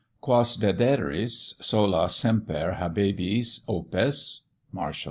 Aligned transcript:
Quas 0.19 0.55
dederis, 0.57 1.53
solas 1.63 2.15
semper 2.15 2.71
habebis 2.79 3.59
opes. 3.67 4.41
MARTIAL. 4.71 4.99